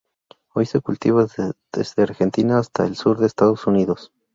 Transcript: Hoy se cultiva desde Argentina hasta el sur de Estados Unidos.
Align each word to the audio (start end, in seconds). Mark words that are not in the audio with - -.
Hoy 0.55 0.65
se 0.65 0.81
cultiva 0.81 1.27
desde 1.75 2.01
Argentina 2.01 2.57
hasta 2.57 2.87
el 2.87 2.95
sur 2.95 3.19
de 3.19 3.27
Estados 3.27 3.67
Unidos. 3.67 4.11